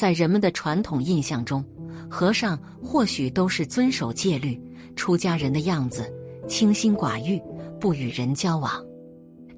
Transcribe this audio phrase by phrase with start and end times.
[0.00, 1.62] 在人们的传统印象中，
[2.08, 4.58] 和尚或许都是遵守戒律、
[4.96, 6.10] 出家人的样子，
[6.48, 7.38] 清心寡欲，
[7.78, 8.82] 不与人交往。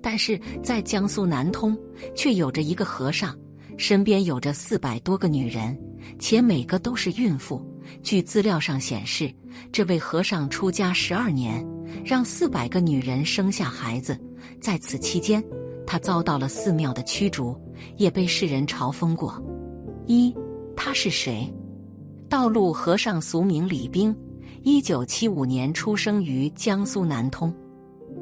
[0.02, 1.78] 但是在江苏南通，
[2.16, 3.38] 却有着一个和尚，
[3.78, 5.78] 身边有着四百多个女人，
[6.18, 7.64] 且每个都是孕妇。
[8.02, 9.32] 据资料上显示，
[9.70, 11.64] 这位和尚出家十二年，
[12.04, 14.18] 让四百个女人生下孩子。
[14.60, 15.40] 在此期间，
[15.86, 17.56] 他遭到了寺庙的驱逐，
[17.96, 19.40] 也被世人嘲讽过。
[20.12, 20.36] 一，
[20.76, 21.50] 他是谁？
[22.28, 24.14] 道路和尚，俗名李冰，
[24.62, 27.50] 一九七五年出生于江苏南通。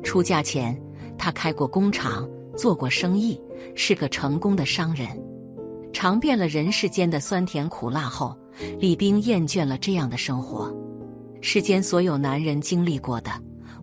[0.04, 0.80] 出家前，
[1.18, 3.40] 他开过工厂，做过生意，
[3.74, 5.08] 是个成功的商人。
[5.92, 8.38] 尝遍了人世间的酸甜苦辣后，
[8.78, 10.72] 李冰厌倦了这样的生活。
[11.40, 13.32] 世间所有男人经历过的，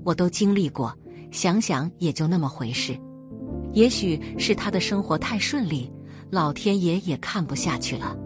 [0.06, 0.98] 我都经历过，
[1.30, 2.98] 想想也就那么回事。
[3.74, 5.92] 也许是他的生活太顺利。
[6.30, 8.18] 老天爷也看不下去了，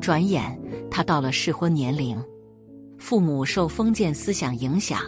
[0.00, 2.22] 转眼他到了适婚年龄，
[2.98, 5.00] 父母受封建思想影响，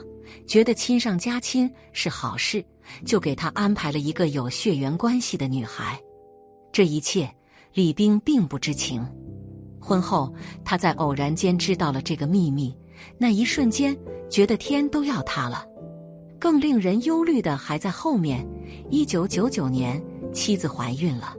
[0.46, 2.64] 觉得亲上加亲是好事，
[3.04, 6.00] 就给他安排了一个有血缘关系的女孩。
[6.72, 7.30] 这一切
[7.74, 9.06] 李冰并不知情。
[9.78, 10.32] 婚后，
[10.64, 12.74] 他在偶然间知道了这个秘密，
[13.18, 13.96] 那一瞬间
[14.30, 15.66] 觉得天都要塌了。
[16.38, 18.46] 更令人忧虑的还在后面。
[18.88, 21.34] 一九九九年，妻子怀孕了。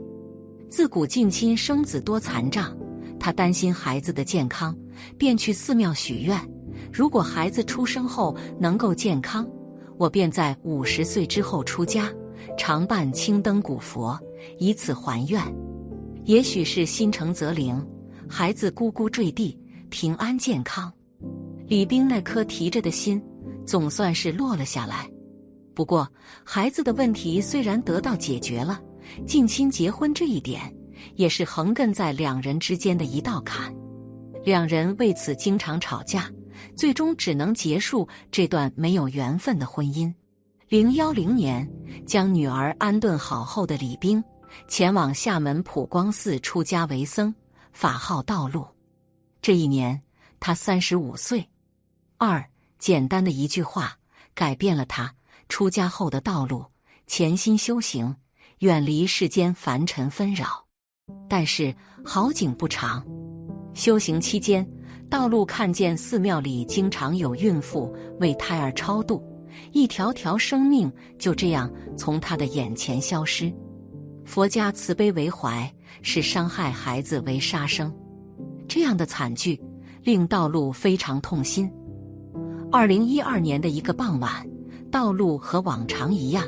[0.72, 2.74] 自古近亲生子多残障，
[3.20, 4.74] 他担心孩子的健康，
[5.18, 6.34] 便去寺庙许愿：
[6.90, 9.46] 如果孩子出生后能够健康，
[9.98, 12.10] 我便在五十岁之后出家，
[12.56, 14.18] 常伴青灯古佛，
[14.58, 15.42] 以此还愿。
[16.24, 17.86] 也许是心诚则灵，
[18.26, 19.54] 孩子咕咕坠地，
[19.90, 20.90] 平安健康。
[21.66, 23.22] 李冰那颗提着的心，
[23.66, 25.06] 总算是落了下来。
[25.74, 26.10] 不过，
[26.42, 28.80] 孩子的问题虽然得到解决了。
[29.26, 30.74] 近亲结婚这一点，
[31.16, 33.74] 也是横亘在两人之间的一道坎，
[34.44, 36.30] 两人为此经常吵架，
[36.76, 40.12] 最终只能结束这段没有缘分的婚姻。
[40.68, 41.68] 零幺零年，
[42.06, 44.22] 将女儿安顿好后的李冰，
[44.68, 47.34] 前往厦门普光寺出家为僧，
[47.72, 48.66] 法号道路。
[49.42, 50.00] 这一年，
[50.40, 51.46] 他三十五岁。
[52.16, 52.42] 二
[52.78, 53.98] 简单的一句话，
[54.34, 55.14] 改变了他
[55.48, 56.64] 出家后的道路，
[57.06, 58.16] 潜心修行。
[58.62, 60.46] 远离世间凡尘纷扰，
[61.28, 61.74] 但是
[62.04, 63.04] 好景不长。
[63.74, 64.64] 修行期间，
[65.10, 69.20] 道路看见寺庙里经常有孕妇为胎儿超度，
[69.72, 73.52] 一条条生命就这样从他的眼前消失。
[74.24, 75.68] 佛家慈悲为怀，
[76.00, 77.92] 视伤害孩子为杀生，
[78.68, 79.60] 这样的惨剧
[80.04, 81.68] 令道路非常痛心。
[82.70, 84.48] 二零一二年的一个傍晚，
[84.88, 86.44] 道路和往常一样，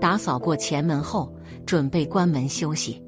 [0.00, 1.30] 打扫过前门后。
[1.66, 3.02] 准备关门休息，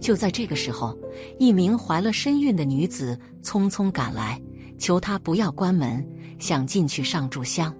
[0.00, 0.98] 就在这个时候，
[1.38, 4.40] 一名怀了身孕的女子匆匆赶来，
[4.78, 6.04] 求他不要关门，
[6.38, 7.74] 想进去上炷香。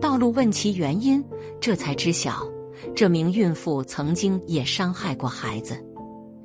[0.00, 1.22] 道路问其原因，
[1.60, 2.46] 这才知晓，
[2.94, 5.76] 这名孕妇曾经也伤害过孩子。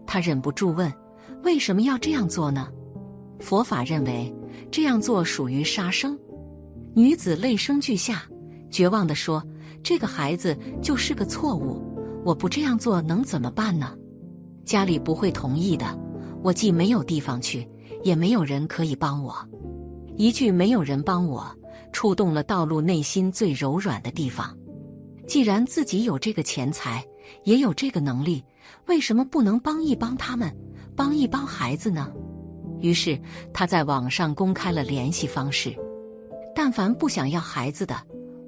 [0.05, 0.91] 他忍不住问
[1.43, 2.67] ：“为什么要这样做呢？”
[3.39, 4.33] 佛法认为
[4.71, 6.17] 这样做属于杀生。
[6.93, 8.23] 女子泪声俱下，
[8.69, 9.43] 绝望地说
[9.83, 11.81] ：“这个孩子就是个错误。”
[12.25, 13.95] 我不这样做能怎么办呢？
[14.65, 15.85] 家里不会同意的。
[16.41, 17.69] 我既没有地方去，
[18.03, 19.35] 也没有人可以帮我。
[20.17, 21.45] 一句“没有人帮我”，
[21.93, 24.57] 触动了道路内心最柔软的地方。
[25.27, 27.05] 既然自己有这个钱财，
[27.43, 28.43] 也有这个能力，
[28.87, 30.51] 为什么不能帮一帮他们，
[30.95, 32.11] 帮一帮孩子呢？
[32.79, 33.19] 于是
[33.53, 35.75] 他在网上公开了联系方式：
[36.55, 37.95] 但凡不想要孩子的，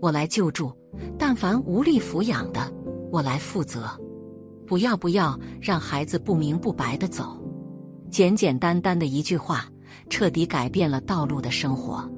[0.01, 0.71] 我来救助；
[1.16, 2.73] 但凡无力抚养的。
[3.12, 3.90] 我来负责，
[4.66, 7.41] 不要不要让孩子不明不白的走。
[8.09, 9.66] 简简单单的一句话，
[10.09, 12.09] 彻底改变了道路的生活。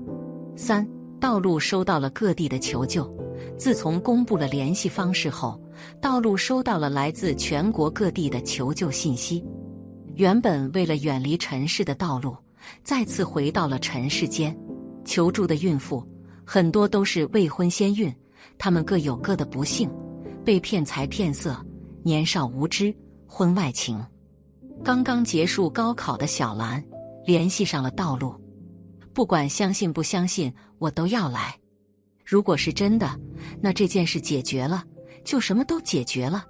[0.56, 0.88] 三
[1.20, 3.10] 道路收到了各地的求救。
[3.58, 5.60] 自从公布了联系方式后，
[6.02, 9.44] 道路收到了来自全国各地的求救信息。
[10.16, 12.36] 原本为了远离尘世的道路，
[12.84, 14.56] 再次回到了尘世间。
[15.06, 16.06] 求助的孕妇
[16.46, 18.14] 很多都是未婚先孕，
[18.58, 19.90] 她们各有各的不幸。
[20.44, 21.64] 被骗财骗色，
[22.04, 22.96] 年少无知，
[23.28, 24.04] 婚外情。
[24.84, 26.84] 刚刚结束高考的小兰
[27.26, 28.34] 联系上了道路，
[29.14, 31.56] 不管相信不相信，我都要来。
[32.26, 33.20] 如果是真的，
[33.62, 34.84] 那这件事解决了，
[35.24, 36.44] 就什么都解决了；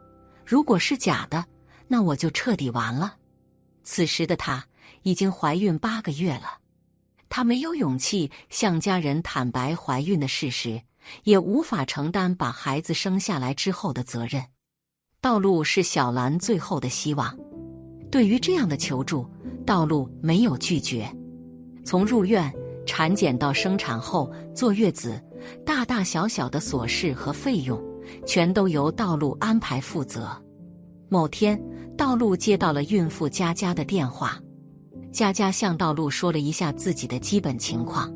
[0.45, 1.43] 如果是假的，
[1.87, 3.15] 那我就彻底完了。
[3.83, 4.63] 此时的她
[5.01, 6.59] 已经怀孕八个月了，
[7.29, 10.79] 她没有勇气向家人坦白怀孕的事实。
[11.23, 14.43] 也无法承担把孩子生下来之后的责任。
[15.21, 17.37] 道路是小兰最后的希望。
[18.11, 19.27] 对于这样的求助，
[19.65, 21.07] 道路没有拒绝。
[21.85, 22.51] 从入院、
[22.85, 25.21] 产检到生产后坐月子，
[25.65, 27.79] 大大小小的琐事和费用，
[28.25, 30.29] 全都由道路安排负责。
[31.07, 31.59] 某天，
[31.97, 34.39] 道路接到了孕妇佳佳的电话，
[35.11, 38.11] 佳佳向道路说了一下自己的基本情况：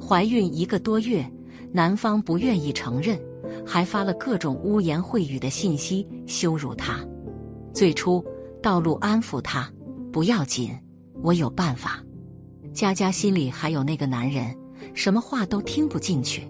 [0.00, 1.30] 怀孕一个多月，
[1.72, 3.18] 男方不愿意承认，
[3.66, 6.98] 还发了各种污言秽语的信息羞辱她。
[7.72, 8.24] 最初，
[8.62, 9.70] 道路安抚她
[10.12, 10.70] ：“不要紧，
[11.22, 12.02] 我有办法。”
[12.72, 14.56] 佳佳心里还有那个男人，
[14.94, 16.48] 什么话都听不进去。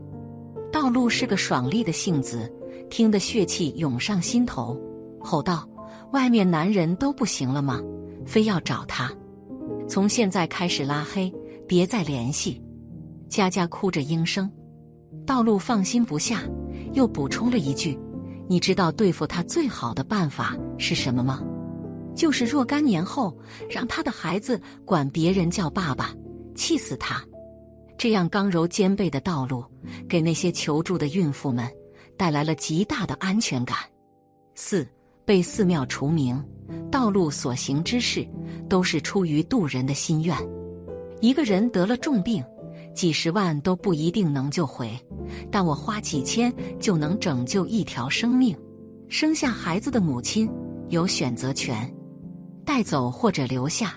[0.70, 2.50] 道路是个爽利的性子，
[2.91, 4.79] 听得血气涌上心头，
[5.20, 5.69] 吼道
[6.12, 7.81] ：“外面男人都不行了吗？
[8.25, 9.11] 非要找他？
[9.88, 11.32] 从现在开始拉黑，
[11.67, 12.62] 别再联系。”
[13.29, 14.50] 佳佳哭着应声。
[15.29, 16.43] 道路放心不下，
[16.95, 17.99] 又补充了一句
[18.49, 21.43] ：“你知道对付他最好的办法是什么吗？”
[22.17, 23.37] 就是若干年后，
[23.69, 26.15] 让他的孩子管别人叫爸爸，
[26.55, 27.23] 气死他！
[27.99, 29.63] 这样刚柔兼备的道路，
[30.09, 31.71] 给那些求助的孕妇们
[32.17, 33.77] 带来了极大的安全感。
[34.55, 34.89] 四
[35.27, 36.43] 被寺庙除名，
[36.91, 38.27] 道路所行之事
[38.67, 40.35] 都是出于渡人的心愿。
[41.21, 42.43] 一个人得了重病，
[42.99, 44.91] 几十万都不一定能救回，
[45.53, 48.59] 但我花几千就能拯救一条生命。
[49.09, 50.50] 生下孩子的母亲
[50.89, 51.89] 有选择权。
[52.65, 53.95] 带走或者留下。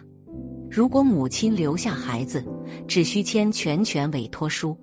[0.69, 2.45] 如果母亲留下孩子，
[2.87, 4.77] 只需签全权委托书，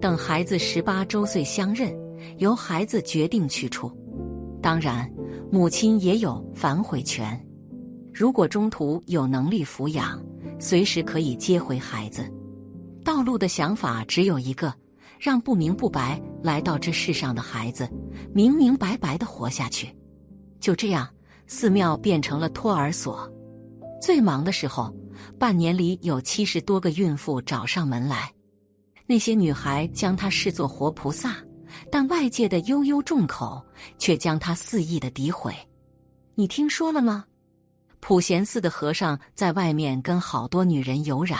[0.00, 1.94] 等孩子十八周岁相认，
[2.38, 3.92] 由孩子决定去处。
[4.62, 5.06] 当然，
[5.50, 7.38] 母亲也有反悔权。
[8.14, 10.18] 如果中途有能力抚养，
[10.58, 12.24] 随时可以接回孩子。
[13.04, 14.72] 道路的想法只有一个：
[15.18, 17.88] 让不明不白来到这世上的孩子，
[18.32, 19.94] 明明白白的活下去。
[20.60, 21.08] 就这样。
[21.48, 23.30] 寺庙变成了托儿所，
[24.00, 24.90] 最忙的时候，
[25.38, 28.32] 半年里有七十多个孕妇找上门来。
[29.06, 31.36] 那些女孩将她视作活菩萨，
[31.90, 33.62] 但外界的悠悠众口
[33.98, 35.54] 却将她肆意的诋毁。
[36.36, 37.26] 你听说了吗？
[38.00, 41.38] 普贤寺的和尚在外面跟好多女人有染，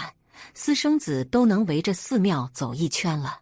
[0.55, 3.41] 私生子都能围着寺庙走一圈了。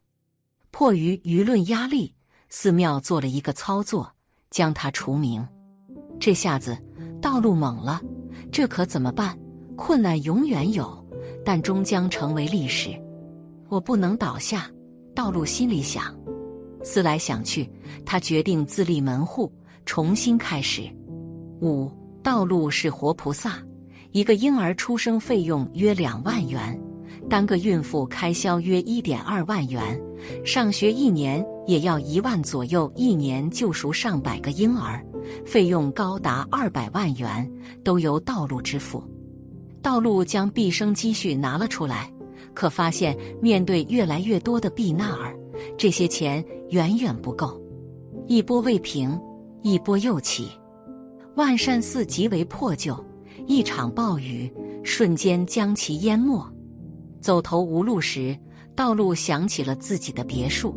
[0.70, 2.14] 迫于舆论压力，
[2.48, 4.12] 寺庙做了一个操作，
[4.50, 5.46] 将他除名。
[6.18, 6.76] 这下子
[7.20, 8.00] 道路懵了，
[8.52, 9.38] 这可怎么办？
[9.76, 11.06] 困难永远有，
[11.44, 12.90] 但终将成为历史。
[13.68, 14.70] 我不能倒下。
[15.12, 16.16] 道路心里想，
[16.84, 17.70] 思来想去，
[18.06, 19.52] 他决定自立门户，
[19.84, 20.88] 重新开始。
[21.60, 21.90] 五
[22.22, 23.58] 道路是活菩萨，
[24.12, 26.78] 一个婴儿出生费用约两万元，
[27.28, 30.00] 单个孕妇开销约一点二万元，
[30.44, 35.04] 上学一年也要一万左右，一年救赎上百个婴儿。
[35.46, 37.48] 费用高达二百万元，
[37.84, 39.04] 都由道路支付。
[39.80, 42.12] 道路将毕生积蓄拿了出来，
[42.52, 45.36] 可发现面对越来越多的避难儿，
[45.78, 47.60] 这些钱远远不够。
[48.26, 49.16] 一波未平，
[49.62, 50.48] 一波又起。
[51.36, 53.04] 万善寺极为破旧，
[53.50, 54.48] 一场暴雨
[54.84, 56.40] 瞬间将其淹没。
[57.20, 58.38] 走投无路时，
[58.76, 60.72] 道路想起了自己的别墅。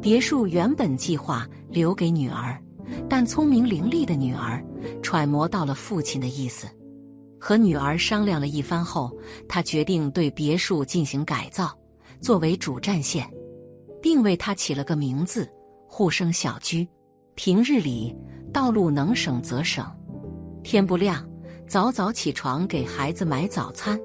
[0.00, 2.58] 别墅原本计划留给女儿。
[3.06, 4.64] 但聪明伶俐的女儿
[5.02, 6.66] 揣摩到了父亲的意思，
[7.38, 9.14] 和女儿商量了一番后，
[9.46, 11.70] 他决定对别墅进行改造，
[12.18, 13.30] 作为主战线，
[14.00, 15.46] 并为他起了个名字——
[15.86, 16.88] 护生小居。
[17.34, 18.16] 平日里，
[18.54, 19.84] 道路能省则省，
[20.64, 21.24] 天不亮
[21.70, 23.96] 早早起床给孩子买早餐，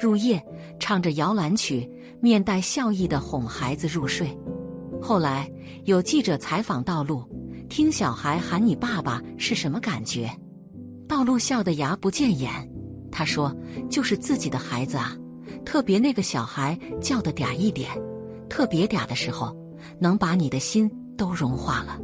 [0.00, 0.42] 入夜
[0.78, 1.86] 唱着摇篮曲，
[2.18, 4.34] 面带笑意的哄孩子入睡。
[5.02, 5.46] 后来
[5.84, 7.22] 有记者采访道路。
[7.68, 10.30] 听小孩喊你爸爸是什么感觉？
[11.06, 12.50] 道路笑得牙不见眼。
[13.12, 13.54] 他说
[13.90, 15.14] ：“就是自己的孩子啊，
[15.62, 17.90] 特别那个小孩叫的嗲一点，
[18.48, 19.54] 特别嗲的时候，
[19.98, 22.00] 能把你的心都融化了。”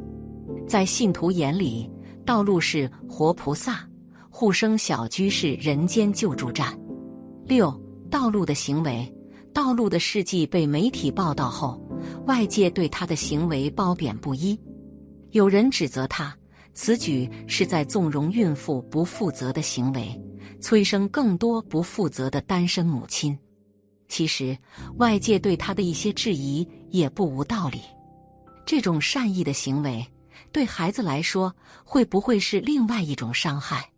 [0.69, 1.91] 在信徒眼里，
[2.27, 3.81] 道路是活菩萨，
[4.39, 6.79] 护生小居是人间救助站。
[7.47, 7.73] 六
[8.11, 9.11] 道路的行为，
[9.51, 11.81] 道路的事迹被媒体报道后，
[12.27, 14.55] 外界对他的行为褒贬不一。
[15.31, 16.37] 有人指责他
[16.75, 20.07] 此举是在纵容孕妇不负责的行为，
[20.61, 23.35] 催生更多不负责的单身母亲。
[24.07, 24.55] 其实，
[24.99, 27.81] 外界对他的一些质疑也不无道理。
[28.67, 30.07] 这种善意的行为，
[30.53, 31.51] 对孩子来说
[31.83, 33.91] 会不会是另外一种伤害？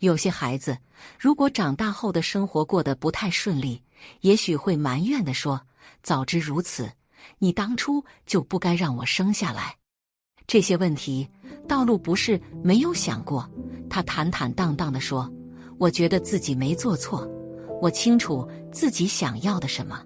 [0.00, 0.78] 有些孩子
[1.18, 3.82] 如果长大后的生活过得不太顺利，
[4.20, 5.60] 也许会埋怨的说
[6.02, 6.90] ：“早知如此，
[7.38, 9.76] 你当初就不该让我生下来。”
[10.46, 11.28] 这些问题，
[11.66, 13.48] 道路不是没有想过。
[13.90, 15.30] 他坦坦荡荡地说
[15.78, 17.28] ：“我觉得自己没做错，
[17.82, 20.02] 我清楚自己想要的什么。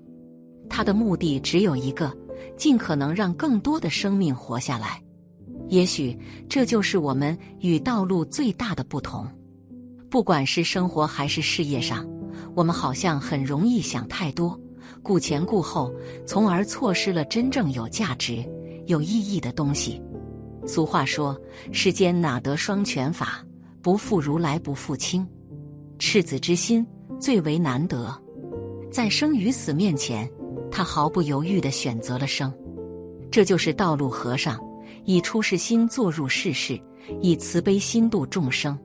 [0.68, 2.16] 他的目的只有一个，
[2.56, 5.02] 尽可能让更多的生命活下来。
[5.68, 6.18] 也许
[6.48, 9.28] 这就是我们与道路最大的不同。
[10.12, 12.06] 不管是生活还是事业上，
[12.54, 14.60] 我们好像很容易想太多，
[15.02, 15.90] 顾前顾后，
[16.26, 18.44] 从而错失了真正有价值、
[18.84, 20.02] 有意义的东西。
[20.66, 21.34] 俗话说
[21.72, 23.42] ：“世间哪得双全法？
[23.80, 25.26] 不负如来不负卿。”
[25.98, 26.86] 赤子之心
[27.18, 28.14] 最为难得，
[28.90, 30.30] 在生与死面前，
[30.70, 32.52] 他毫不犹豫地选择了生。
[33.30, 34.60] 这就是道路和尚。
[35.06, 36.78] 以出世心做入世事，
[37.22, 38.78] 以慈悲心度众生。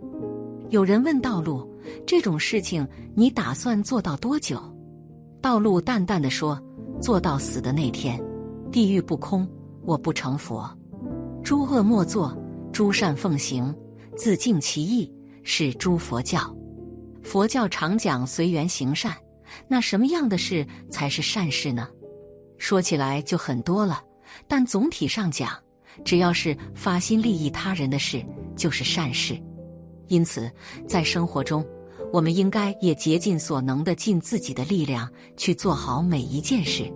[0.69, 1.65] 有人问道路
[2.05, 4.61] ：“这种事情你打算做到多久？”
[5.41, 6.61] 道路淡淡的说
[7.01, 8.21] ：“做到死的那天。
[8.71, 9.47] 地狱不空，
[9.83, 10.69] 我不成佛。
[11.43, 12.37] 诸恶莫作，
[12.73, 13.73] 诸善奉行，
[14.15, 15.09] 自净其意，
[15.43, 16.53] 是诸佛教。
[17.23, 19.15] 佛教常讲随缘行善，
[19.69, 21.87] 那什么样的事才是善事呢？
[22.57, 24.01] 说起来就很多了，
[24.47, 25.49] 但总体上讲。”
[26.05, 28.23] 只要是发心利益他人的事，
[28.55, 29.35] 就是善事。
[30.07, 30.51] 因此，
[30.87, 31.65] 在生活中，
[32.11, 36.91] 我们应该也竭尽所能的尽自己的力量去做好每一件事。